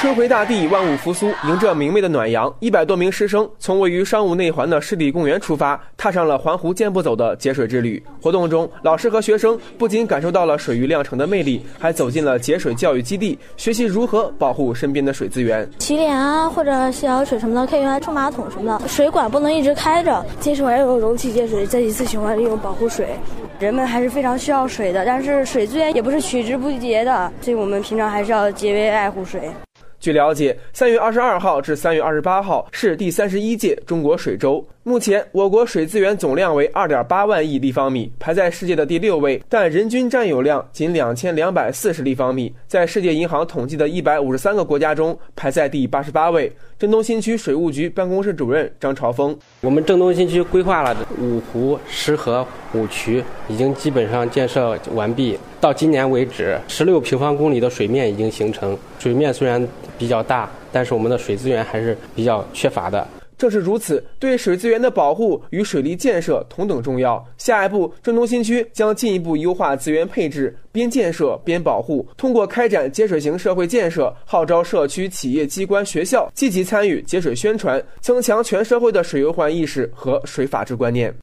[0.00, 1.30] 春回大地，万物复苏。
[1.46, 8.02] 迎着明媚的暖阳，一百多名师生从位于商务内环的湿地公园出发，踏上了环湖健步走的节水之旅。
[8.18, 15.68] 活动中，老师和学生不仅感受到了水域亮城的魅力，还走进了节水教育基地，学习如何保护身边的水资源。
[15.80, 18.88] 洗脸啊，或者洗好水什么的，可以用来冲马桶什么的。
[18.88, 23.08] 水管不能一直开着，节水还有容器节水，再一次循环利用保护水。
[23.58, 29.42] 人们还是非常需要水的，但是水资源也不是取之不竭的，所以我们平常还是要节约爱护水。
[30.00, 34.66] 据了解，三月二十二号至三月二十八号是第三十一届中国水周。
[34.82, 46.50] 目前，我国水资源总量为二点八万亿立方米，排在世界的第六位，但人均占有量仅两千两百四十立方米，在世界银行统计的一百五十三个国家中排在第八十八位。
[46.78, 55.38] 郑东新区水务局办公室主任张朝峰：我们郑东新区规划了五湖、十河、五渠，已经基本上建设完毕。
[55.60, 58.76] 到今年为止，十六平方公里的水面已经形成。
[58.98, 59.66] 水面虽然
[59.98, 63.06] 比较大，但是我们的水资源还是比较缺乏的。
[63.36, 67.26] 正是如此，对水资源的保护与水利建设同等重要。
[67.38, 72.06] 下一步，郑东新区将进一步优化资源配置，边建设边保护。
[72.18, 81.14] 通过开展节水型社会建设，号召社区、企业、机关、学校积极参与节水宣传，增强全社会的水忧患意识和水法治观念。